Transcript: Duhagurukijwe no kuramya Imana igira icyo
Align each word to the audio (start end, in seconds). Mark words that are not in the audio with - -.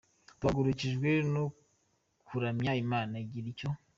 Duhagurukijwe 0.39 1.09
no 1.33 1.43
kuramya 2.27 2.71
Imana 2.83 3.13
igira 3.23 3.47
icyo 3.53 3.69